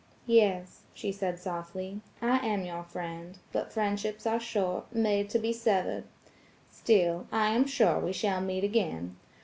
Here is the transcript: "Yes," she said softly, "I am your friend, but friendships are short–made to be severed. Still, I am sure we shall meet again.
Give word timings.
"Yes," 0.25 0.81
she 0.95 1.11
said 1.11 1.37
softly, 1.37 2.01
"I 2.23 2.37
am 2.43 2.65
your 2.65 2.81
friend, 2.83 3.37
but 3.51 3.71
friendships 3.71 4.25
are 4.25 4.39
short–made 4.39 5.29
to 5.29 5.37
be 5.37 5.53
severed. 5.53 6.05
Still, 6.71 7.27
I 7.31 7.49
am 7.49 7.67
sure 7.67 7.99
we 7.99 8.11
shall 8.11 8.41
meet 8.41 8.63
again. 8.63 9.15